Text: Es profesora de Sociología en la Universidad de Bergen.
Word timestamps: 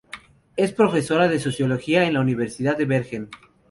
Es 0.57 0.71
profesora 0.73 1.27
de 1.27 1.39
Sociología 1.39 2.05
en 2.05 2.13
la 2.15 2.21
Universidad 2.21 2.75
de 2.75 2.85
Bergen. 2.85 3.29